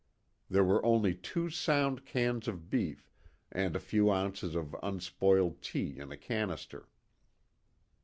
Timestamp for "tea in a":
5.61-6.17